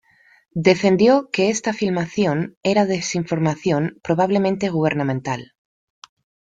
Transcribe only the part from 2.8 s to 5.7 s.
desinformación probablemente gubernamental.